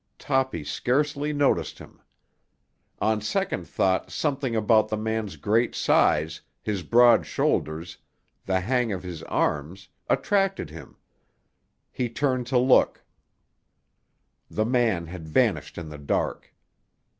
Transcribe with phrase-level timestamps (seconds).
[0.17, 2.01] Toppy scarcely noticed him.
[2.99, 7.99] On second thought something about the man's great size, his broad shoulders,
[8.47, 10.97] the hang of his arms, attracted him.
[11.91, 13.03] He turned to look;
[14.49, 16.51] the man had vanished in the dark.